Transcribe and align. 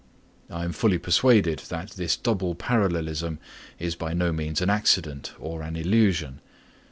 I 0.49 0.63
am 0.63 0.71
fully 0.71 0.97
persuaded 0.97 1.59
that 1.69 1.91
this 1.91 2.17
double 2.17 2.55
parallelism 2.55 3.37
is 3.77 3.93
by 3.93 4.15
no 4.15 4.33
means 4.33 4.59
an 4.59 4.71
accident 4.71 5.31
or 5.37 5.61
an 5.61 5.75
illusion. 5.75 6.41